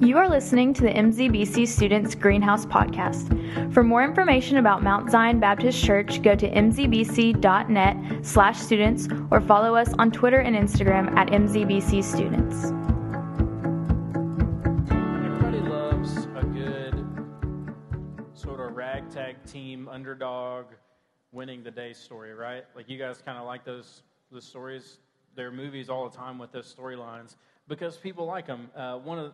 [0.00, 3.74] You are listening to the MZBC Students Greenhouse Podcast.
[3.74, 9.74] For more information about Mount Zion Baptist Church, go to mzbc.net slash students or follow
[9.74, 12.66] us on Twitter and Instagram at MZBC Students.
[14.92, 17.04] Everybody loves a good
[18.34, 20.66] sort of ragtag team underdog
[21.32, 22.62] winning the day story, right?
[22.76, 24.98] Like you guys kind of like those those stories.
[25.34, 27.34] There are movies all the time with those storylines
[27.66, 28.70] because people like them.
[28.76, 29.32] Uh, one of the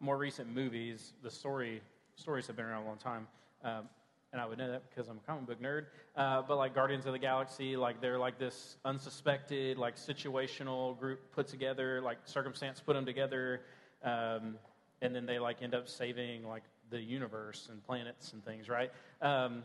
[0.00, 1.80] more recent movies, the story
[2.16, 3.26] stories have been around a long time,
[3.64, 3.88] um,
[4.32, 5.86] and I would know that because I'm a comic book nerd.
[6.16, 11.20] Uh, but like Guardians of the Galaxy, like they're like this unsuspected, like situational group
[11.32, 13.62] put together, like circumstance put them together,
[14.04, 14.56] um,
[15.00, 18.90] and then they like end up saving like the universe and planets and things, right?
[19.22, 19.62] Um,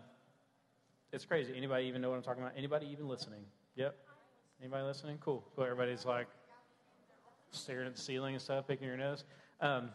[1.12, 1.54] it's crazy.
[1.56, 2.56] Anybody even know what I'm talking about?
[2.58, 3.42] Anybody even listening?
[3.76, 3.96] Yep.
[4.60, 5.18] Anybody listening?
[5.24, 5.44] Cool.
[5.56, 5.66] Cool.
[5.66, 6.28] Everybody's like
[7.52, 9.24] staring at the ceiling and stuff, picking your nose.
[9.62, 9.90] Um,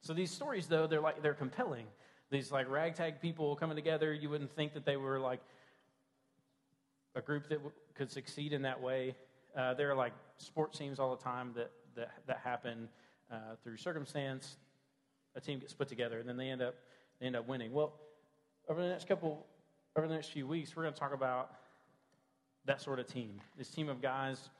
[0.00, 1.86] so these stories, though, they're like they're compelling.
[2.30, 4.12] These like ragtag people coming together.
[4.12, 5.40] You wouldn't think that they were like
[7.14, 9.16] a group that w- could succeed in that way.
[9.56, 12.88] Uh, there are like sports teams all the time that that, that happen
[13.32, 14.56] uh, through circumstance.
[15.36, 16.74] A team gets put together, and then they end up
[17.20, 17.72] they end up winning.
[17.72, 17.94] Well,
[18.68, 19.46] over the next couple,
[19.96, 21.52] over the next few weeks, we're going to talk about
[22.66, 23.40] that sort of team.
[23.56, 24.50] This team of guys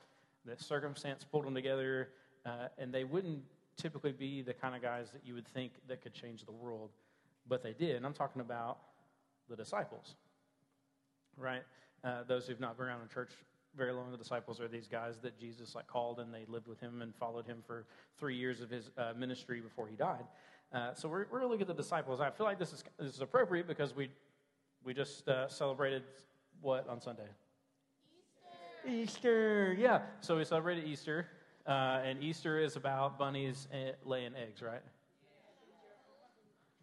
[0.45, 2.09] that circumstance pulled them together,
[2.45, 3.43] uh, and they wouldn't
[3.79, 6.91] typically be the kind of guys that you would think that could change the world,
[7.47, 7.95] but they did.
[7.95, 8.77] And I'm talking about
[9.49, 10.15] the disciples,
[11.37, 11.63] right?
[12.03, 13.31] Uh, those who've not been around in church
[13.75, 16.79] very long, the disciples are these guys that Jesus like called and they lived with
[16.79, 17.85] him and followed him for
[18.17, 20.25] three years of his uh, ministry before he died.
[20.73, 22.19] Uh, so we're, we're going to look at the disciples.
[22.19, 24.09] I feel like this is, this is appropriate because we,
[24.83, 26.03] we just uh, celebrated
[26.61, 27.23] what on Sunday?
[28.85, 28.91] Easter.
[28.91, 30.01] Easter, yeah.
[30.21, 31.27] So we celebrated Easter.
[31.69, 34.81] Uh, and Easter is about bunnies eh, laying eggs, right?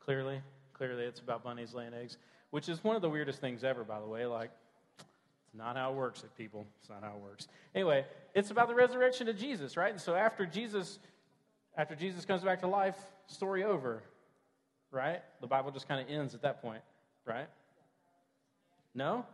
[0.05, 0.41] Clearly,
[0.75, 2.19] clearly, it's about bunnies laying eggs,
[2.51, 4.27] which is one of the weirdest things ever, by the way.
[4.27, 4.53] Like,
[5.01, 6.69] it's not how it works, people.
[6.79, 7.49] It's not how it works.
[7.75, 9.91] Anyway, it's about the resurrection of Jesus, right?
[9.91, 11.01] And so after Jesus,
[11.77, 12.97] after Jesus comes back to life,
[13.27, 14.05] story over,
[14.93, 15.21] right?
[15.41, 16.83] The Bible just kind of ends at that point,
[17.25, 17.49] right?
[18.95, 19.27] No,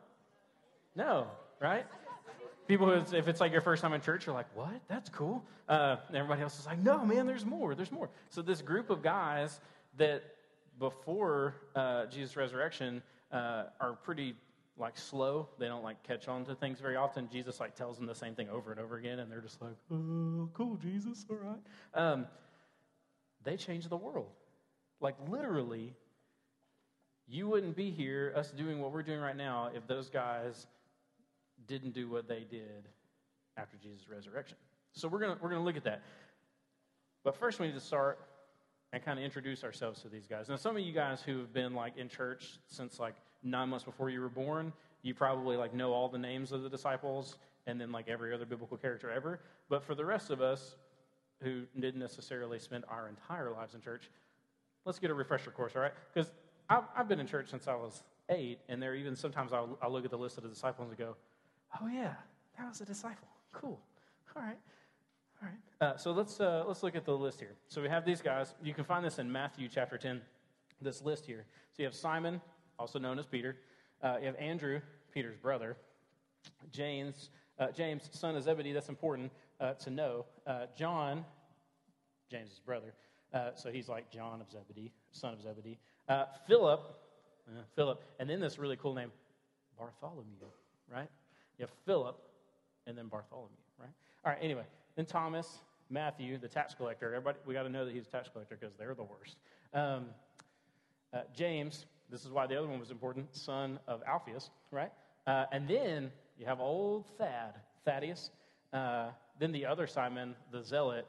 [0.97, 1.27] no,
[1.61, 1.85] right?
[2.73, 4.81] People, who, if it's like your first time in church, you're like, what?
[4.89, 5.45] That's cool.
[5.69, 7.75] Uh, everybody else is like, no, man, there's more.
[7.75, 8.09] There's more.
[8.31, 9.61] So, this group of guys
[9.99, 10.23] that
[10.79, 14.37] before uh, Jesus' resurrection uh, are pretty
[14.79, 15.49] like slow.
[15.59, 17.29] They don't like catch on to things very often.
[17.31, 19.77] Jesus like tells them the same thing over and over again, and they're just like,
[19.93, 21.61] oh, cool, Jesus, all right.
[21.93, 22.27] Um,
[23.45, 24.31] they change the world.
[24.99, 25.93] Like literally,
[27.29, 30.67] you wouldn't be here, us doing what we're doing right now, if those guys
[31.67, 32.89] didn't do what they did
[33.57, 34.57] after Jesus' resurrection.
[34.93, 36.03] So we're gonna we're gonna look at that.
[37.25, 38.19] But first, we need to start
[38.93, 40.49] and kind of introduce ourselves to these guys.
[40.49, 43.85] Now, some of you guys who have been like in church since like nine months
[43.85, 47.37] before you were born, you probably like know all the names of the disciples
[47.67, 49.41] and then like every other biblical character ever.
[49.69, 50.77] But for the rest of us
[51.43, 54.11] who didn't necessarily spend our entire lives in church,
[54.85, 55.93] let's get a refresher course, all right?
[56.13, 56.31] Because
[56.69, 59.91] I've, I've, been in church since I was eight, and there even sometimes I'll, I'll
[59.91, 61.17] look at the list of the disciples and go,
[61.81, 62.15] oh yeah,
[62.59, 63.29] that was a disciple.
[63.53, 63.81] Cool.
[64.35, 64.59] All right.
[65.43, 65.89] All right.
[65.89, 67.55] Uh, so let's uh, let's look at the list here.
[67.69, 68.55] So we have these guys.
[68.63, 70.21] You can find this in Matthew chapter ten.
[70.81, 71.45] This list here.
[71.73, 72.41] So you have Simon,
[72.79, 73.57] also known as Peter.
[74.03, 74.81] Uh, you have Andrew,
[75.13, 75.77] Peter's brother.
[76.73, 78.73] James, uh, James, son of Zebedee.
[78.73, 79.31] That's important
[79.61, 80.27] uh, to know.
[80.45, 81.25] Uh, John,
[82.31, 82.95] James's brother.
[83.55, 85.79] so he's like John of Zebedee, son of Zebedee.
[86.47, 86.81] Philip,
[87.77, 89.13] Philip, and then this really cool name,
[89.79, 90.49] Bartholomew.
[90.93, 91.09] Right.
[91.63, 92.19] You have Philip,
[92.89, 93.49] and then Bartholomew.
[93.79, 93.89] Right.
[94.25, 94.43] All right.
[94.43, 94.65] Anyway,
[94.97, 97.15] then Thomas, Matthew, the tax collector.
[97.15, 99.37] Everybody, we got to know that he's a tax collector because they're the worst.
[99.73, 100.07] Um,
[101.15, 104.91] uh, James, this is why the other one was important, son of Alphaeus, right?
[105.25, 107.55] Uh, and then you have old Thad,
[107.85, 108.33] Thaddeus.
[108.73, 111.07] Uh, then the other Simon, the zealot,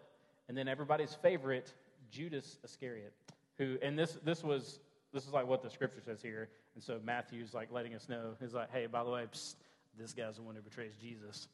[0.49, 1.73] and then everybody's favorite,
[2.11, 3.13] Judas Iscariot,
[3.57, 4.77] who, and this this was
[5.13, 8.35] this is like what the scripture says here, and so Matthew's like letting us know.
[8.39, 9.55] He's like, hey, by the way, psst,
[9.97, 11.47] this guy's the one who betrays Jesus.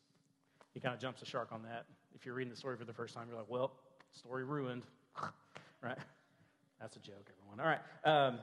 [0.74, 1.86] He kind of jumps the shark on that.
[2.14, 3.72] If you're reading the story for the first time, you're like, well,
[4.12, 4.84] story ruined,
[5.84, 5.98] right?
[6.80, 7.60] That's a joke, everyone.
[7.60, 8.28] All right.
[8.28, 8.40] Um,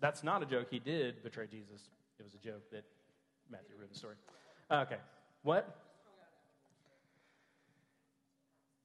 [0.00, 0.68] that's not a joke.
[0.70, 1.88] He did betray Jesus.
[2.18, 2.84] It was a joke that
[3.50, 4.16] Matthew ruined the story.
[4.70, 4.98] Okay.
[5.42, 5.86] What?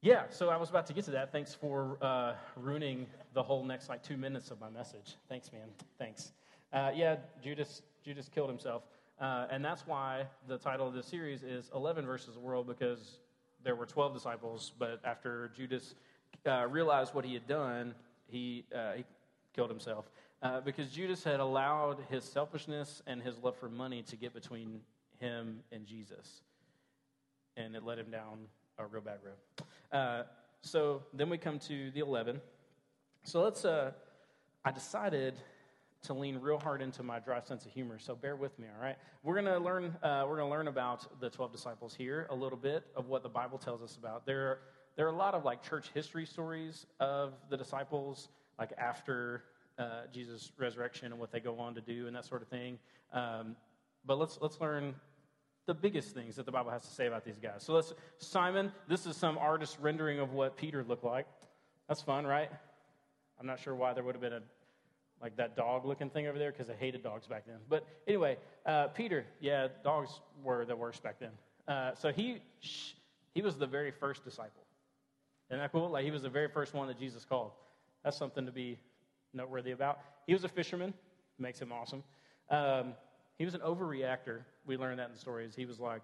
[0.00, 1.30] Yeah, so I was about to get to that.
[1.30, 5.16] Thanks for uh, ruining the whole next like two minutes of my message.
[5.28, 5.68] Thanks, man.
[5.98, 6.32] Thanks.
[6.72, 8.82] Uh, yeah, Judas Judas killed himself,
[9.20, 13.18] uh, and that's why the title of this series is "11 versus the World" because
[13.64, 15.94] there were 12 disciples, but after Judas
[16.46, 17.94] uh, realized what he had done,
[18.26, 19.04] he, uh, he
[19.54, 20.10] killed himself.
[20.42, 24.80] Uh, because Judas had allowed his selfishness and his love for money to get between
[25.20, 26.42] him and Jesus.
[27.56, 28.38] And it led him down
[28.78, 29.66] a real bad road.
[29.92, 30.24] Uh,
[30.62, 32.40] so then we come to the 11.
[33.22, 33.92] So let's, uh,
[34.64, 35.34] I decided
[36.02, 37.98] to lean real hard into my dry sense of humor.
[37.98, 38.96] So bear with me, all right?
[39.22, 39.96] We're gonna learn.
[40.02, 43.28] Uh, we're gonna learn about the twelve disciples here a little bit of what the
[43.28, 44.26] Bible tells us about.
[44.26, 44.58] There,
[44.96, 48.28] there are a lot of like church history stories of the disciples,
[48.58, 49.44] like after
[49.78, 52.78] uh, Jesus' resurrection and what they go on to do and that sort of thing.
[53.12, 53.56] Um,
[54.04, 54.94] but let's let's learn
[55.66, 57.62] the biggest things that the Bible has to say about these guys.
[57.62, 58.72] So let's Simon.
[58.88, 61.26] This is some artist rendering of what Peter looked like.
[61.88, 62.50] That's fun, right?
[63.38, 64.42] I'm not sure why there would have been a
[65.22, 67.58] like that dog looking thing over there because I hated dogs back then.
[67.68, 71.30] But anyway, uh, Peter, yeah, dogs were the worst back then.
[71.68, 72.42] Uh, so he
[73.34, 74.64] he was the very first disciple.
[75.48, 75.90] Isn't that cool?
[75.90, 77.52] Like he was the very first one that Jesus called.
[78.04, 78.78] That's something to be
[79.32, 80.00] noteworthy about.
[80.26, 80.92] He was a fisherman,
[81.38, 82.02] makes him awesome.
[82.50, 82.94] Um,
[83.38, 84.40] he was an overreactor.
[84.66, 85.54] We learned that in the stories.
[85.54, 86.02] He was like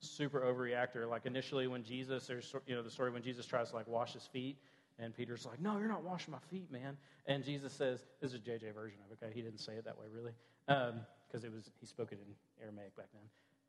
[0.00, 1.08] super overreactor.
[1.08, 4.12] Like initially, when Jesus, there's you know the story when Jesus tries to like wash
[4.12, 4.56] his feet,
[4.98, 6.96] and Peter's like, No, you're not washing my feet, man.
[7.26, 9.32] And Jesus says, This is a JJ version of it, okay?
[9.34, 10.32] He didn't say it that way, really,
[10.66, 13.22] because um, it was he spoke it in Aramaic back then.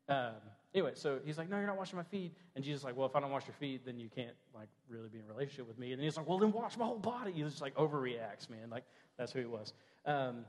[0.08, 0.34] Um,
[0.72, 2.32] anyway, so he's like, No, you're not washing my feet.
[2.54, 4.68] And Jesus is like, Well, if I don't wash your feet, then you can't like
[4.88, 5.92] really be in a relationship with me.
[5.92, 7.32] And he's like, Well, then wash my whole body.
[7.32, 8.70] He just like overreacts, man.
[8.70, 8.84] Like
[9.18, 9.72] that's who he was.
[10.04, 10.44] Um,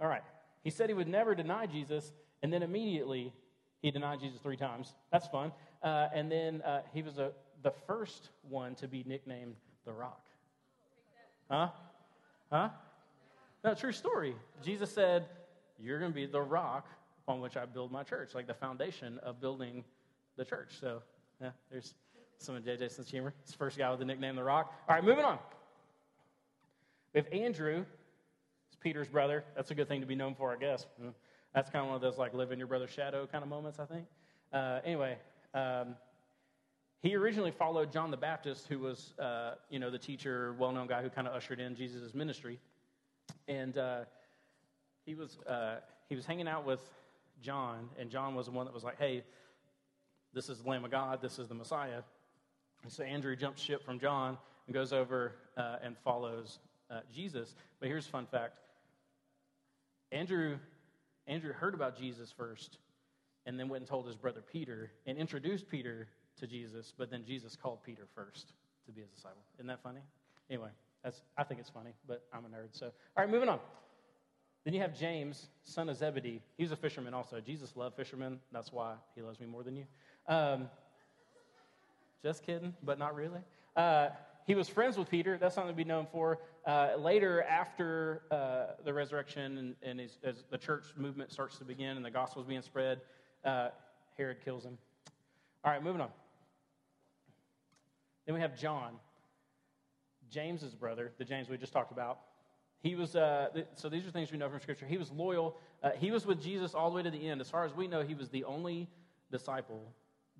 [0.00, 0.22] all right.
[0.62, 2.12] He said he would never deny Jesus,
[2.42, 3.32] and then immediately
[3.82, 4.94] he denied Jesus three times.
[5.12, 5.52] That's fun.
[5.82, 7.32] Uh, and then uh, he was a,
[7.62, 10.20] the first one to be nicknamed the rock.
[11.50, 11.68] Huh?
[12.50, 12.68] Huh?
[13.62, 14.34] No, true story.
[14.62, 15.26] Jesus said,
[15.78, 16.86] You're going to be the rock
[17.26, 19.84] on which I build my church, like the foundation of building
[20.36, 20.72] the church.
[20.80, 21.02] So,
[21.40, 21.94] yeah, there's
[22.38, 23.32] some of JJ's sense humor.
[23.42, 24.72] He's the first guy with the nickname The Rock.
[24.88, 25.38] All right, moving on.
[27.14, 27.84] We have Andrew.
[28.68, 29.44] It's Peter's brother.
[29.54, 30.86] That's a good thing to be known for, I guess.
[31.54, 33.78] That's kind of one of those like live in your brother's shadow kind of moments,
[33.78, 34.06] I think.
[34.52, 35.16] Uh, anyway,
[35.54, 35.94] um,
[37.04, 41.02] he originally followed John the Baptist, who was, uh, you know, the teacher, well-known guy
[41.02, 42.58] who kind of ushered in Jesus' ministry,
[43.46, 44.00] and uh,
[45.04, 46.80] he was uh, he was hanging out with
[47.42, 49.22] John, and John was the one that was like, "Hey,
[50.32, 51.20] this is the Lamb of God.
[51.20, 52.00] This is the Messiah."
[52.82, 56.58] And so Andrew jumps ship from John and goes over uh, and follows
[56.90, 57.54] uh, Jesus.
[57.80, 58.60] But here's a fun fact:
[60.10, 60.56] Andrew
[61.26, 62.78] Andrew heard about Jesus first,
[63.44, 66.08] and then went and told his brother Peter and introduced Peter
[66.40, 68.52] to Jesus, but then Jesus called Peter first
[68.86, 69.42] to be his disciple.
[69.56, 70.00] Isn't that funny?
[70.50, 70.68] Anyway,
[71.02, 72.68] that's, I think it's funny, but I'm a nerd.
[72.72, 72.92] So, all
[73.24, 73.60] right, moving on.
[74.64, 76.40] Then you have James, son of Zebedee.
[76.56, 77.40] He was a fisherman also.
[77.40, 78.40] Jesus loved fishermen.
[78.50, 79.84] That's why he loves me more than you.
[80.26, 80.70] Um,
[82.22, 83.40] just kidding, but not really.
[83.76, 84.08] Uh,
[84.46, 85.36] he was friends with Peter.
[85.38, 86.38] That's something to be known for.
[86.66, 91.64] Uh, later, after uh, the resurrection and, and his, as the church movement starts to
[91.64, 93.02] begin and the gospel is being spread,
[93.44, 93.68] uh,
[94.16, 94.78] Herod kills him.
[95.62, 96.08] All right, moving on.
[98.26, 98.94] Then we have John,
[100.30, 102.18] James's brother, the James we just talked about.
[102.80, 104.86] He was, uh, th- so these are things we know from Scripture.
[104.86, 105.56] He was loyal.
[105.82, 107.40] Uh, he was with Jesus all the way to the end.
[107.40, 108.88] As far as we know, he was the only
[109.30, 109.82] disciple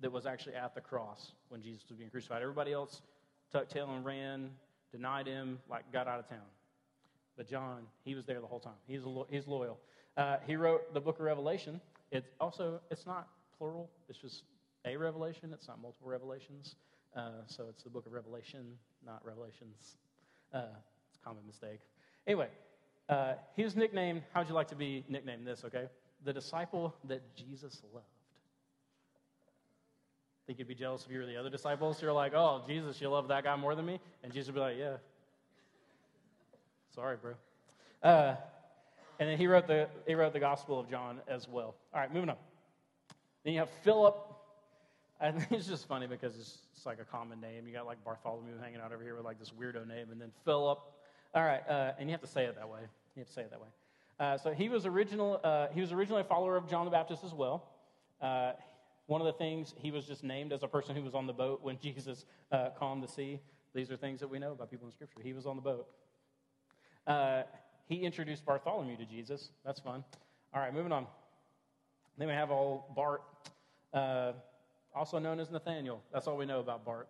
[0.01, 2.41] that was actually at the cross when Jesus was being crucified.
[2.41, 3.01] Everybody else
[3.51, 4.51] tucked tail and ran,
[4.91, 6.45] denied him, like got out of town.
[7.37, 8.73] But John, he was there the whole time.
[8.87, 9.79] He's, lo- he's loyal.
[10.15, 11.81] Uh, he wrote the book of Revelation.
[12.11, 13.89] It's also, it's not plural.
[14.07, 14.43] It's just
[14.85, 15.51] a revelation.
[15.53, 16.75] It's not multiple revelations.
[17.15, 18.65] Uh, so it's the book of Revelation,
[19.05, 19.97] not Revelations.
[20.53, 20.63] Uh,
[21.07, 21.79] it's a common mistake.
[22.27, 22.49] Anyway,
[23.07, 25.85] uh, he was nicknamed, how'd you like to be nicknamed this, okay?
[26.25, 28.05] The disciple that Jesus loved.
[30.45, 32.01] Think you'd be jealous if you were the other disciples?
[32.01, 33.99] You're like, oh, Jesus, you love that guy more than me?
[34.23, 34.97] And Jesus would be like, yeah.
[36.93, 37.33] Sorry, bro.
[38.03, 38.35] Uh,
[39.19, 41.75] and then he wrote, the, he wrote the Gospel of John as well.
[41.93, 42.35] All right, moving on.
[43.43, 44.15] Then you have Philip,
[45.19, 47.67] I think it's just funny because it's, it's, like a common name.
[47.67, 50.31] You got like Bartholomew hanging out over here with like this weirdo name, and then
[50.43, 50.79] Philip.
[51.33, 52.81] All right, uh, and you have to say it that way.
[53.15, 53.67] You have to say it that way.
[54.19, 55.39] Uh, so he was original.
[55.43, 57.69] Uh, he was originally a follower of John the Baptist as well.
[58.21, 58.53] Uh,
[59.07, 61.33] one of the things he was just named as a person who was on the
[61.33, 63.39] boat when Jesus uh, calmed the sea.
[63.73, 65.19] These are things that we know about people in Scripture.
[65.21, 65.87] He was on the boat.
[67.05, 67.43] Uh,
[67.87, 69.49] he introduced Bartholomew to Jesus.
[69.65, 70.03] That's fun.
[70.53, 71.05] All right, moving on.
[72.17, 73.21] Then we have old Bart
[74.95, 76.01] also known as Nathaniel.
[76.13, 77.07] That's all we know about Bart.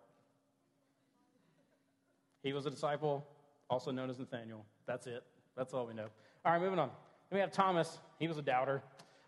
[2.42, 3.26] He was a disciple,
[3.70, 4.64] also known as Nathaniel.
[4.86, 5.22] That's it.
[5.56, 6.08] That's all we know.
[6.44, 6.90] All right, moving on.
[7.30, 7.98] Then we have Thomas.
[8.18, 8.82] He was a doubter.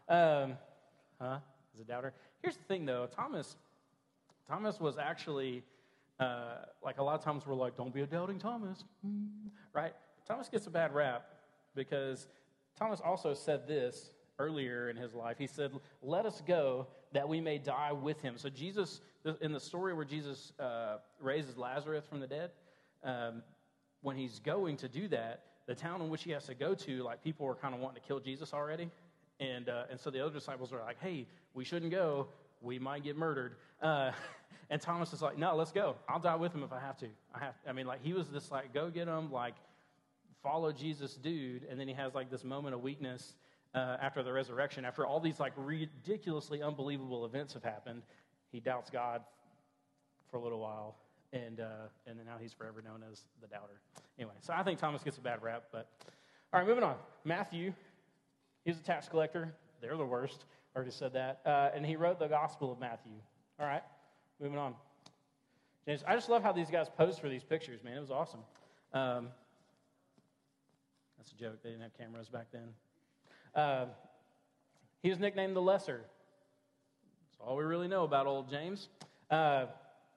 [0.08, 0.56] Um,
[1.20, 1.38] huh?
[1.72, 2.12] He's a doubter.
[2.42, 3.08] Here's the thing, though.
[3.14, 3.56] Thomas,
[4.46, 5.64] Thomas was actually
[6.20, 8.84] uh, like a lot of times we're like, don't be a doubting Thomas,
[9.72, 9.92] right?
[10.26, 11.26] Thomas gets a bad rap
[11.74, 12.28] because
[12.78, 15.36] Thomas also said this earlier in his life.
[15.38, 15.72] He said,
[16.02, 18.36] Let us go that we may die with him.
[18.36, 19.00] So, Jesus,
[19.40, 22.50] in the story where Jesus uh, raises Lazarus from the dead,
[23.04, 23.42] um,
[24.02, 27.02] when he's going to do that, the town in which he has to go to,
[27.02, 28.90] like people are kind of wanting to kill Jesus already.
[29.40, 32.28] And, uh, and so the other disciples are like, hey, we shouldn't go.
[32.60, 33.56] We might get murdered.
[33.80, 34.12] Uh,
[34.70, 35.96] and Thomas is like, no, let's go.
[36.08, 37.06] I'll die with him if I have to.
[37.34, 37.54] I have.
[37.68, 39.54] I mean, like he was this like, go get him, like
[40.42, 41.64] follow Jesus dude.
[41.70, 43.34] And then he has like this moment of weakness
[43.78, 48.02] uh, after the resurrection, after all these like ridiculously unbelievable events have happened.
[48.50, 49.22] He doubts God
[50.30, 50.96] for a little while,
[51.32, 53.80] and uh, and then now he's forever known as the doubter.
[54.18, 55.88] Anyway, so I think Thomas gets a bad rap, but
[56.52, 56.96] all right, moving on.
[57.24, 57.72] Matthew,
[58.64, 59.54] he's a tax collector.
[59.80, 60.44] They're the worst.
[60.74, 63.12] I already said that, uh, and he wrote the Gospel of Matthew.
[63.60, 63.82] All right,
[64.40, 64.74] moving on.
[65.86, 67.96] James, I just love how these guys posed for these pictures, man.
[67.96, 68.40] It was awesome.
[68.92, 69.28] Um,
[71.16, 71.62] that's a joke.
[71.62, 72.68] They didn't have cameras back then.
[73.54, 73.86] Uh,
[75.02, 76.00] he was nicknamed the Lesser.
[76.02, 78.88] That's all we really know about old James.
[79.30, 79.66] Uh,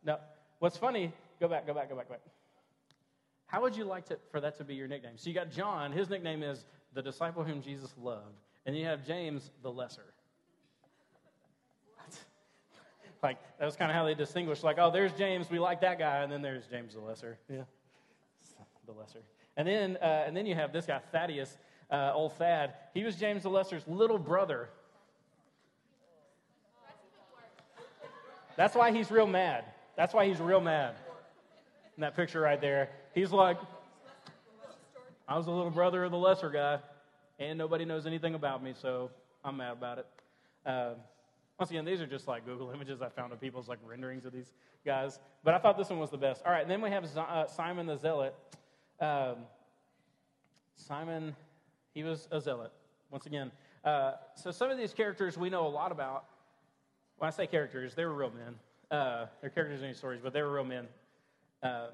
[0.04, 0.20] now,
[0.60, 2.22] what's funny, go back, go back, go back, go back.
[3.46, 5.18] How would you like to, for that to be your nickname?
[5.18, 8.40] So you got John, his nickname is the disciple whom Jesus loved.
[8.66, 10.14] And you have James, the lesser.
[13.24, 14.64] like, that was kind of how they distinguished.
[14.64, 16.24] Like, oh, there's James, we like that guy.
[16.24, 17.38] And then there's James, the lesser.
[17.50, 17.64] Yeah.
[18.86, 19.20] The lesser.
[19.58, 21.58] And then, uh, and then you have this guy, Thaddeus,
[21.92, 22.74] uh, old Thad.
[22.94, 24.70] He was James the Lesser's little brother.
[28.56, 29.66] That's why he's real mad.
[29.96, 30.96] That's why he's real mad.
[31.98, 33.58] In that picture right there, he's like,
[35.28, 36.80] I was the little brother of the lesser guy,
[37.40, 39.12] and nobody knows anything about me, so
[39.44, 40.08] I'm mad about it.
[40.66, 40.94] Uh,
[41.60, 44.34] once again, these are just like Google images I found of people's like renderings of
[44.34, 44.52] these
[44.86, 46.42] guys, but I thought this one was the best.
[46.46, 48.36] All right, then we have uh, Simon the Zealot.
[49.00, 49.38] Um,
[50.76, 51.36] Simon,
[51.94, 52.72] he was a zealot.
[53.10, 53.52] Once again,
[53.84, 56.26] uh, so some of these characters we know a lot about.
[57.18, 58.56] When I say characters, they were real men.
[58.90, 60.88] Uh, they're characters in these stories, but they were real men.
[61.62, 61.88] Uh,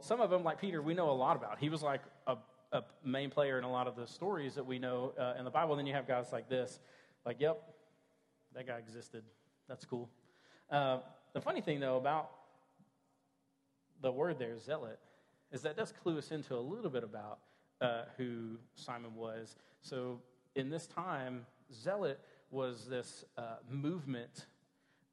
[0.00, 1.58] some of them, like Peter, we know a lot about.
[1.58, 2.36] He was like a,
[2.72, 5.50] a main player in a lot of the stories that we know uh, in the
[5.50, 5.74] Bible.
[5.74, 6.80] And then you have guys like this,
[7.24, 7.62] like, yep,
[8.54, 9.22] that guy existed.
[9.68, 10.08] That's cool.
[10.70, 10.98] Uh,
[11.34, 12.30] the funny thing, though, about
[14.00, 14.98] the word there, zealot,
[15.52, 17.38] is that does clue us into a little bit about
[17.80, 19.56] uh, who Simon was.
[19.82, 20.20] So
[20.54, 24.46] in this time, zealot was this uh, movement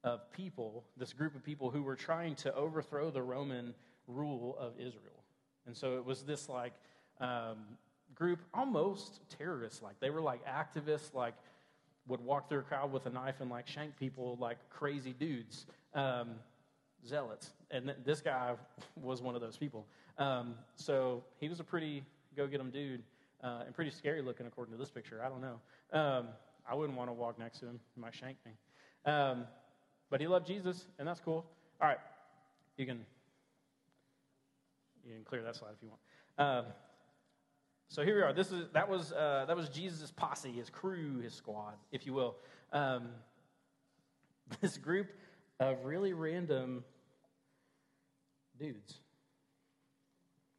[0.02, 3.74] of people, this group of people who were trying to overthrow the Roman
[4.06, 5.24] rule of Israel.
[5.66, 6.74] And so it was this like
[7.20, 7.58] um,
[8.14, 9.98] group, almost terrorist like.
[10.00, 11.34] They were like activists, like
[12.06, 15.66] would walk through a crowd with a knife and like shank people like crazy dudes,
[15.94, 16.32] um,
[17.06, 17.52] zealots.
[17.70, 18.54] And th- this guy
[19.02, 19.86] was one of those people.
[20.18, 22.04] Um, so he was a pretty
[22.36, 23.02] go get him dude
[23.42, 25.22] uh, and pretty scary looking according to this picture.
[25.24, 25.60] I don't know.
[25.92, 26.28] Um,
[26.68, 27.80] I wouldn't want to walk next to him.
[27.94, 28.52] He might shank me.
[29.10, 29.44] Um,
[30.10, 31.44] but he loved Jesus, and that's cool.
[31.80, 31.98] All right,
[32.76, 33.04] you can
[35.04, 36.00] you can clear that slide if you want.
[36.38, 36.72] Um,
[37.88, 38.32] so here we are.
[38.32, 42.12] This is that was uh, that was Jesus' posse, his crew, his squad, if you
[42.12, 42.36] will.
[42.72, 43.08] Um,
[44.60, 45.08] this group
[45.60, 46.84] of really random
[48.58, 48.94] dudes.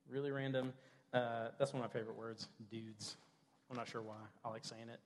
[0.10, 0.74] Really random.
[1.16, 3.16] Uh, that's one of my favorite words, dudes.
[3.72, 4.18] I'm not sure why.
[4.44, 5.00] I like saying it.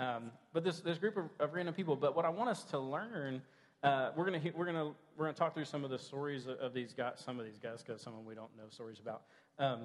[0.00, 1.96] Um, but this this group of, of, random people.
[1.96, 3.40] But what I want us to learn,
[3.82, 6.74] uh, we're gonna we're gonna we're gonna talk through some of the stories of, of
[6.74, 9.22] these guys, some of these guys, because some of them we don't know stories about
[9.58, 9.84] um,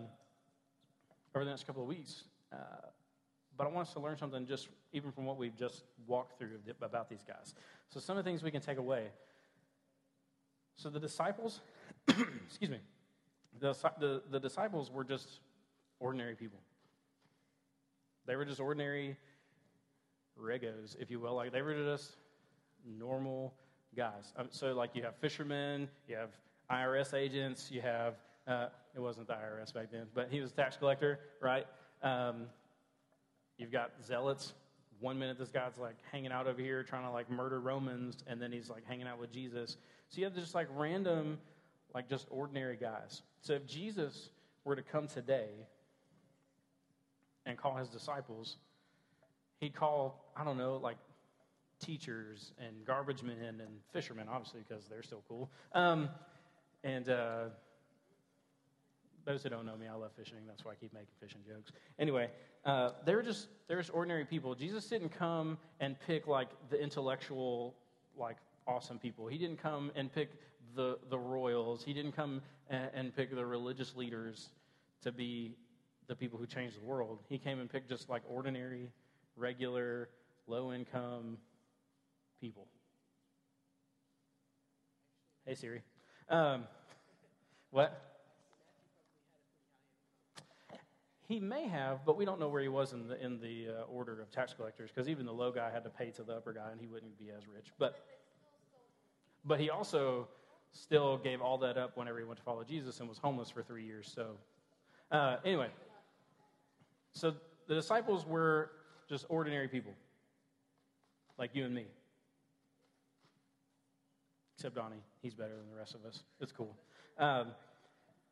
[1.33, 2.25] over the next couple of weeks.
[2.51, 2.57] Uh,
[3.55, 6.59] but I want us to learn something just even from what we've just walked through
[6.81, 7.55] about these guys.
[7.87, 9.07] So some of the things we can take away.
[10.75, 11.61] So the disciples,
[12.07, 12.79] excuse me,
[13.59, 15.41] the, the, the disciples were just
[15.99, 16.59] ordinary people.
[18.25, 19.17] They were just ordinary
[20.39, 21.35] regos, if you will.
[21.35, 22.15] Like they were just
[22.85, 23.53] normal
[23.95, 24.33] guys.
[24.37, 26.29] Um, so, like, you have fishermen, you have
[26.71, 28.15] IRS agents, you have,
[28.47, 31.65] uh, it wasn't the IRS back then, but he was a tax collector, right?
[32.03, 32.47] Um,
[33.57, 34.53] you've got zealots.
[34.99, 38.41] One minute, this guy's like hanging out over here trying to like murder Romans, and
[38.41, 39.77] then he's like hanging out with Jesus.
[40.09, 41.39] So, you have just like random,
[41.93, 43.21] like just ordinary guys.
[43.41, 44.29] So, if Jesus
[44.65, 45.49] were to come today
[47.49, 48.57] and call his disciples,
[49.59, 50.97] he'd call, I don't know, like
[51.81, 55.49] teachers and garbage men and fishermen, obviously, because they're still cool.
[55.73, 56.09] Um,
[56.83, 57.45] and uh,
[59.25, 60.37] those who don't know me, I love fishing.
[60.47, 61.71] That's why I keep making fishing jokes.
[61.97, 62.29] Anyway,
[62.65, 64.55] uh, they're just they're just ordinary people.
[64.55, 67.75] Jesus didn't come and pick like the intellectual,
[68.17, 68.37] like
[68.67, 69.27] awesome people.
[69.27, 70.29] He didn't come and pick
[70.75, 71.83] the, the royals.
[71.83, 74.49] He didn't come and, and pick the religious leaders
[75.01, 75.55] to be
[76.09, 77.19] the people who changed the world.
[77.29, 78.91] He came and picked just like ordinary,
[79.37, 80.09] regular,
[80.47, 81.37] low income
[82.41, 82.67] people.
[85.45, 85.81] Hey, Siri.
[86.27, 86.63] Um,
[87.69, 88.05] what?
[91.27, 93.83] He may have, but we don't know where he was in the in the uh,
[93.83, 96.53] order of tax collectors because even the low guy had to pay to the upper
[96.53, 97.67] guy, and he wouldn't be as rich.
[97.77, 98.03] But
[99.45, 100.27] but he also
[100.71, 103.61] still gave all that up whenever he went to follow Jesus and was homeless for
[103.61, 104.11] three years.
[104.13, 104.37] So
[105.11, 105.69] uh, anyway,
[107.19, 107.33] so
[107.67, 108.71] the disciples were
[109.07, 109.93] just ordinary people,
[111.37, 111.85] like you and me.
[114.55, 116.23] Except Donnie, he's better than the rest of us.
[116.39, 116.75] It's cool.
[117.17, 117.47] Um,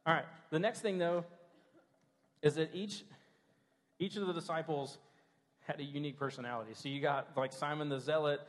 [0.06, 0.26] all right.
[0.50, 1.26] The next thing, though,
[2.42, 3.04] is that each
[4.00, 4.98] each of the disciples
[5.66, 6.72] had a unique personality.
[6.74, 8.42] So you got like Simon the Zealot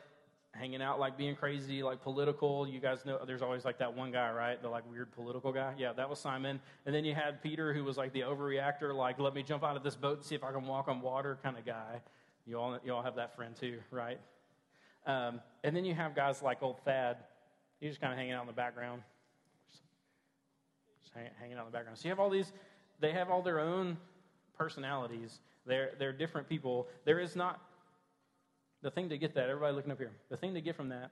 [0.53, 2.67] hanging out, like being crazy, like political.
[2.67, 4.61] You guys know there's always like that one guy, right?
[4.61, 5.75] The like weird political guy.
[5.79, 6.61] Yeah, that was Simon.
[6.87, 9.77] And then you had Peter, who was like the overreactor, like let me jump out
[9.77, 12.01] of this boat and see if I can walk on water kind of guy.
[12.47, 14.19] You all you all have that friend too, right?
[15.07, 17.19] Um, and then you have guys like old Thad.
[17.81, 19.03] He's just kind of hanging out in the background,
[19.71, 21.99] just hanging out in the background.
[21.99, 22.53] So you have all these
[23.01, 23.97] they have all their own
[24.57, 25.41] personalities.
[25.67, 26.89] They're, they're different people.
[27.05, 27.61] There is not,
[28.83, 31.11] the thing to get that, everybody looking up here, the thing to get from that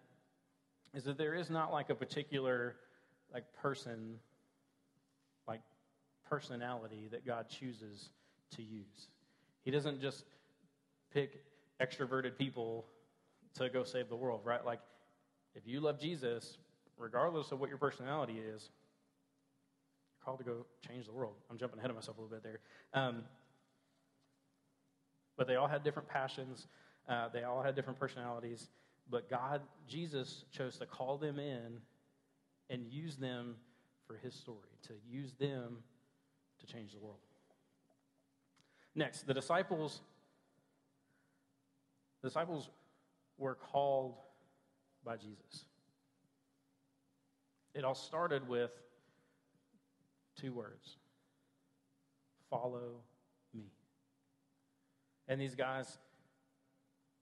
[0.94, 2.76] is that there is not like a particular
[3.32, 4.18] like person,
[5.48, 5.60] like
[6.28, 8.10] personality that God chooses
[8.52, 9.08] to use.
[9.64, 10.24] He doesn't just
[11.12, 11.42] pick
[11.80, 12.86] extroverted people
[13.54, 14.64] to go save the world, right?
[14.64, 14.80] Like,
[15.54, 16.58] if you love Jesus,
[16.98, 18.70] regardless of what your personality is,
[20.12, 21.34] you're called to go change the world.
[21.50, 22.60] I'm jumping ahead of myself a little bit there.
[22.94, 23.22] Um,
[25.36, 26.66] but they all had different passions,
[27.08, 28.68] uh, they all had different personalities.
[29.08, 31.80] But God, Jesus, chose to call them in
[32.70, 33.56] and use them
[34.06, 35.78] for his story, to use them
[36.60, 37.18] to change the world.
[38.94, 40.00] Next, the disciples
[42.22, 42.70] the disciples
[43.38, 44.14] were called
[45.04, 45.66] by Jesus.
[47.74, 48.70] It all started with
[50.36, 50.96] Two words
[52.50, 53.00] follow
[53.54, 53.64] me.
[55.28, 55.98] And these guys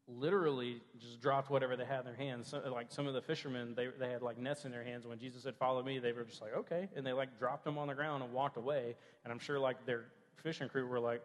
[0.06, 2.48] literally just dropped whatever they had in their hands.
[2.48, 5.06] So, like some of the fishermen, they, they had like nets in their hands.
[5.06, 6.88] When Jesus said, Follow me, they were just like, Okay.
[6.94, 8.96] And they like dropped them on the ground and walked away.
[9.24, 10.06] And I'm sure like their
[10.42, 11.22] fishing crew were like,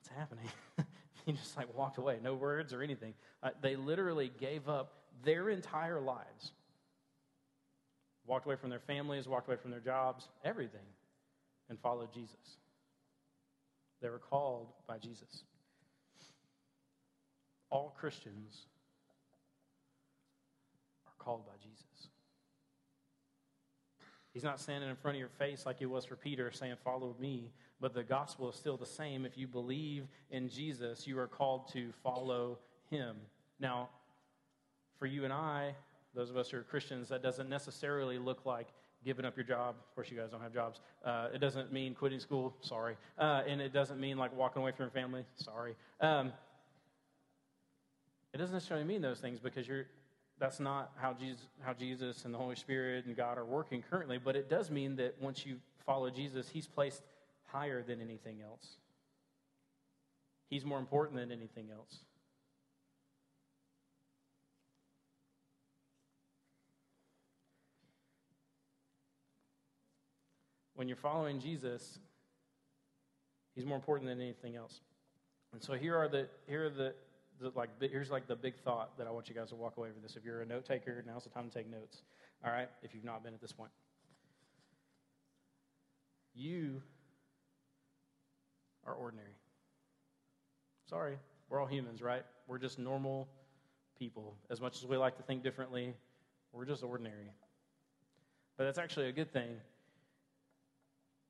[0.00, 0.48] What's happening?
[1.26, 3.14] he just like walked away, no words or anything.
[3.42, 4.92] Uh, they literally gave up
[5.24, 6.52] their entire lives
[8.26, 10.86] walked away from their families, walked away from their jobs, everything,
[11.68, 12.58] and followed Jesus.
[14.02, 15.44] They were called by Jesus.
[17.70, 18.66] All Christians
[21.06, 22.08] are called by Jesus.
[24.32, 27.16] He's not standing in front of your face like he was for Peter saying, Follow
[27.18, 27.50] me.
[27.80, 29.24] But the gospel is still the same.
[29.24, 32.58] If you believe in Jesus, you are called to follow
[32.90, 33.16] him.
[33.60, 33.88] Now,
[34.98, 35.74] for you and I,
[36.14, 38.68] those of us who are Christians, that doesn't necessarily look like
[39.04, 39.76] giving up your job.
[39.78, 40.80] Of course, you guys don't have jobs.
[41.04, 42.54] Uh, it doesn't mean quitting school.
[42.60, 42.96] Sorry.
[43.18, 45.24] Uh, and it doesn't mean like walking away from your family.
[45.36, 45.76] Sorry.
[46.00, 46.32] Um,
[48.36, 49.86] it doesn't necessarily mean those things because you're.
[50.38, 54.18] That's not how Jesus, how Jesus and the Holy Spirit and God are working currently.
[54.18, 57.00] But it does mean that once you follow Jesus, He's placed
[57.46, 58.76] higher than anything else.
[60.50, 62.00] He's more important than anything else.
[70.76, 71.98] when you're following Jesus,
[73.54, 74.80] he's more important than anything else.
[75.52, 76.94] And so here are the here are the,
[77.40, 79.88] the like here's like the big thought that I want you guys to walk away
[79.88, 80.16] with this.
[80.16, 82.02] If you're a note taker, now's the time to take notes.
[82.44, 83.70] All right, if you've not been at this point.
[86.34, 86.82] You
[88.86, 89.36] are ordinary.
[90.88, 91.18] Sorry,
[91.48, 92.22] we're all humans, right?
[92.46, 93.28] We're just normal
[93.98, 94.36] people.
[94.50, 95.94] As much as we like to think differently,
[96.52, 97.32] we're just ordinary.
[98.56, 99.56] But that's actually a good thing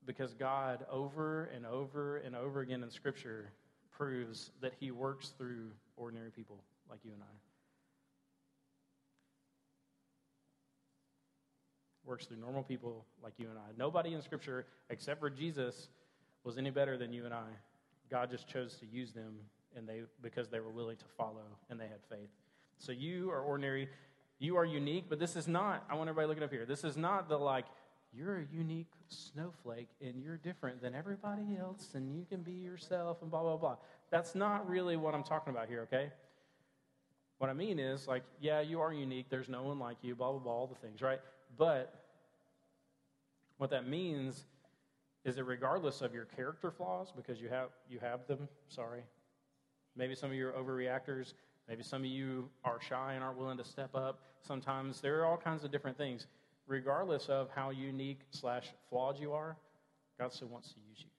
[0.05, 3.51] because God, over and over and over again in Scripture,
[3.97, 6.57] proves that He works through ordinary people
[6.89, 7.35] like you and I.
[12.05, 13.71] Works through normal people like you and I.
[13.77, 15.89] Nobody in Scripture, except for Jesus,
[16.43, 17.49] was any better than you and I.
[18.09, 19.33] God just chose to use them
[19.75, 22.29] and they because they were willing to follow and they had faith.
[22.77, 23.89] So you are ordinary,
[24.39, 26.65] you are unique, but this is not, I want everybody looking up here.
[26.65, 27.65] This is not the like
[28.13, 33.21] you're a unique snowflake and you're different than everybody else and you can be yourself
[33.21, 33.75] and blah, blah, blah.
[34.09, 36.11] That's not really what I'm talking about here, okay?
[37.37, 39.27] What I mean is, like, yeah, you are unique.
[39.29, 41.19] There's no one like you, blah, blah, blah, all the things, right?
[41.57, 41.93] But
[43.57, 44.45] what that means
[45.23, 49.03] is that regardless of your character flaws, because you have, you have them, sorry,
[49.95, 51.33] maybe some of you are overreactors,
[51.67, 54.19] maybe some of you are shy and aren't willing to step up.
[54.41, 56.27] Sometimes there are all kinds of different things.
[56.67, 59.55] Regardless of how unique slash flawed you are,
[60.19, 61.09] God still wants to use you.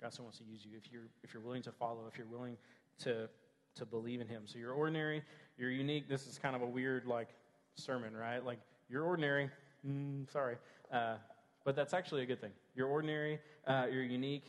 [0.00, 2.26] God still wants to use you if you're if you're willing to follow, if you're
[2.26, 2.56] willing
[3.00, 3.28] to
[3.76, 4.42] to believe in him.
[4.46, 5.22] So you're ordinary,
[5.58, 6.08] you're unique.
[6.08, 7.28] This is kind of a weird like
[7.74, 8.44] sermon, right?
[8.44, 9.50] Like you're ordinary.
[9.86, 10.56] Mm, sorry,
[10.92, 11.16] uh,
[11.64, 12.52] but that's actually a good thing.
[12.74, 13.38] You're ordinary.
[13.66, 14.46] Uh, you're unique.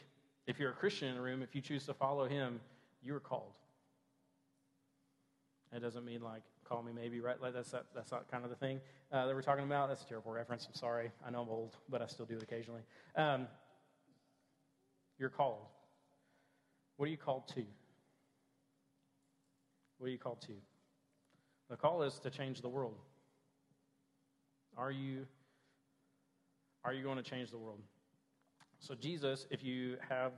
[0.47, 2.62] If you're a Christian in the room, if you choose to follow him,
[3.03, 3.51] you are called.
[5.73, 7.38] It doesn't mean like call me maybe, right?
[7.41, 8.80] That's that's not kind of the thing
[9.12, 9.89] uh, that we're talking about.
[9.89, 10.67] That's a terrible reference.
[10.67, 11.12] I'm sorry.
[11.25, 12.82] I know I'm old, but I still do it occasionally.
[13.15, 13.47] Um,
[15.17, 15.65] you're called.
[16.97, 17.63] What are you called to?
[19.97, 20.53] What are you called to?
[21.69, 22.97] The call is to change the world.
[24.77, 25.25] Are you
[26.84, 27.80] are you going to change the world?
[28.80, 30.32] So Jesus, if you have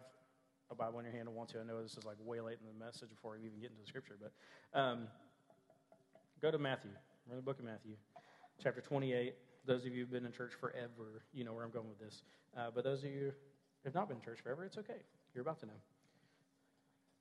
[0.71, 2.57] a Bible in your hand and want to, I know this is like way late
[2.61, 5.07] in the message before we even get into the scripture, but um,
[6.41, 6.91] go to Matthew.
[7.27, 7.93] We're in the book of Matthew,
[8.63, 9.35] chapter 28.
[9.65, 12.23] Those of you who've been in church forever, you know where I'm going with this.
[12.57, 13.31] Uh, but those of you who
[13.85, 15.01] have not been in church forever, it's okay.
[15.33, 15.73] You're about to know.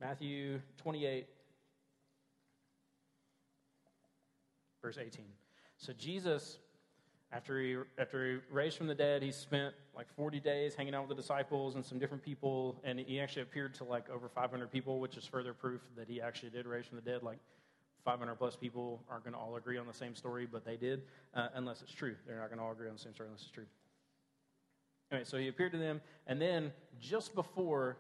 [0.00, 1.26] Matthew 28,
[4.81, 5.24] verse 18.
[5.78, 6.59] So Jesus,
[7.33, 11.09] after he, after he raised from the dead, he spent like 40 days hanging out
[11.09, 14.70] with the disciples and some different people, and he actually appeared to like over 500
[14.70, 17.24] people, which is further proof that he actually did raise from the dead.
[17.24, 17.38] Like
[18.09, 21.03] 500 plus people aren't going to all agree on the same story, but they did,
[21.35, 22.14] uh, unless it's true.
[22.27, 23.66] They're not going to all agree on the same story unless it's true.
[25.12, 27.99] Anyway, so he appeared to them, and then just before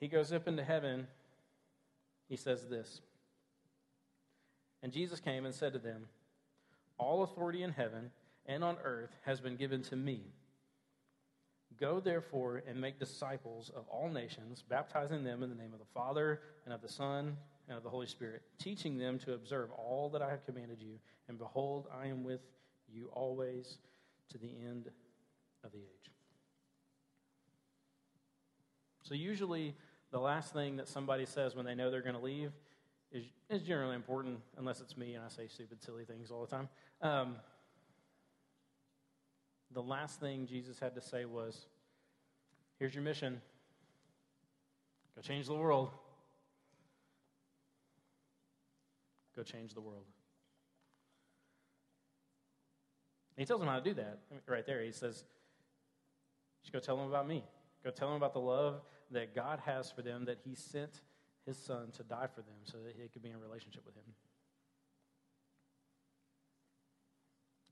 [0.00, 1.08] he goes up into heaven,
[2.30, 3.02] he says this.
[4.82, 6.06] And Jesus came and said to them,
[6.96, 8.10] All authority in heaven
[8.46, 10.22] and on earth has been given to me.
[11.78, 15.92] Go therefore and make disciples of all nations, baptizing them in the name of the
[15.92, 17.36] Father and of the Son
[17.68, 20.98] and of the Holy Spirit, teaching them to observe all that I have commanded you.
[21.28, 22.40] And behold, I am with
[22.88, 23.78] you always
[24.30, 24.88] to the end
[25.64, 26.10] of the age.
[29.02, 29.74] So, usually,
[30.10, 32.52] the last thing that somebody says when they know they're going to leave
[33.12, 36.50] is, is generally important, unless it's me and I say stupid, silly things all the
[36.50, 36.68] time.
[37.02, 37.36] Um,
[39.72, 41.66] the last thing Jesus had to say was,
[42.78, 43.40] Here's your mission
[45.14, 45.90] go change the world.
[49.36, 50.06] Go change the world.
[53.36, 54.82] And he tells them how to do that right there.
[54.82, 55.24] He says,
[56.62, 57.44] just go tell them about me.
[57.84, 61.02] Go tell them about the love that God has for them, that He sent
[61.46, 64.02] His Son to die for them so that He could be in relationship with Him.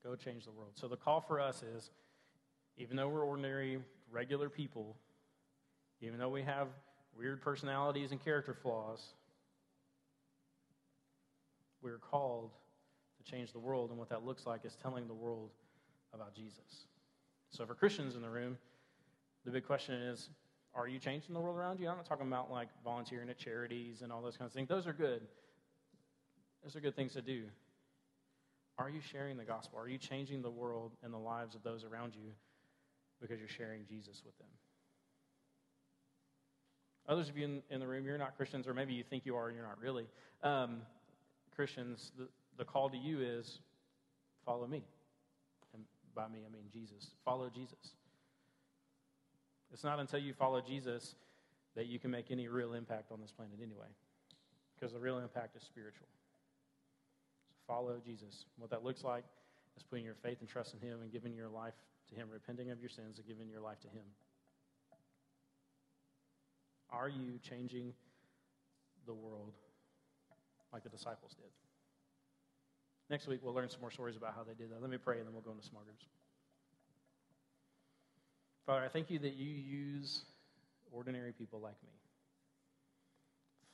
[0.04, 0.72] Go change the world.
[0.74, 1.90] So the call for us is
[2.76, 3.78] even though we're ordinary,
[4.12, 4.96] regular people,
[6.00, 6.68] even though we have
[7.16, 9.14] weird personalities and character flaws,
[11.84, 12.50] we're called
[13.18, 13.90] to change the world.
[13.90, 15.50] And what that looks like is telling the world
[16.12, 16.86] about Jesus.
[17.50, 18.56] So for Christians in the room,
[19.44, 20.30] the big question is
[20.74, 21.88] are you changing the world around you?
[21.88, 24.68] I'm not talking about like volunteering at charities and all those kinds of things.
[24.68, 25.22] Those are good.
[26.64, 27.44] Those are good things to do.
[28.76, 29.78] Are you sharing the gospel?
[29.78, 32.32] Are you changing the world and the lives of those around you
[33.20, 34.48] because you're sharing Jesus with them?
[37.06, 39.36] Others of you in, in the room, you're not Christians, or maybe you think you
[39.36, 40.06] are and you're not really.
[40.42, 40.78] Um,
[41.54, 43.60] Christians, the, the call to you is
[44.44, 44.82] follow me.
[45.72, 45.82] And
[46.14, 47.10] by me, I mean Jesus.
[47.24, 47.94] Follow Jesus.
[49.72, 51.16] It's not until you follow Jesus
[51.74, 53.88] that you can make any real impact on this planet anyway,
[54.74, 56.06] because the real impact is spiritual.
[57.50, 58.44] So follow Jesus.
[58.58, 59.24] What that looks like
[59.76, 61.74] is putting your faith and trust in Him and giving your life
[62.10, 64.04] to Him, repenting of your sins and giving your life to Him.
[66.90, 67.92] Are you changing
[69.06, 69.54] the world
[70.74, 71.50] like the disciples did?
[73.08, 74.80] Next week, we'll learn some more stories about how they did that.
[74.80, 76.04] Let me pray, and then we'll go into small groups.
[78.66, 80.24] Father, I thank you that you use
[80.90, 81.92] ordinary people like me,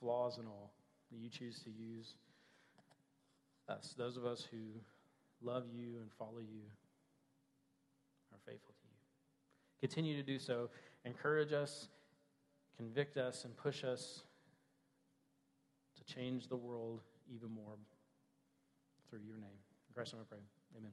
[0.00, 0.72] flaws and all,
[1.10, 2.14] that you choose to use
[3.68, 4.58] us, those of us who
[5.42, 6.62] love you and follow you,
[8.32, 9.88] are faithful to you.
[9.88, 10.70] Continue to do so.
[11.04, 11.88] Encourage us,
[12.76, 14.22] convict us, and push us
[16.14, 17.00] change the world
[17.34, 17.76] even more
[19.08, 19.60] through your name.
[19.88, 20.38] In Christ's I pray.
[20.76, 20.92] Amen.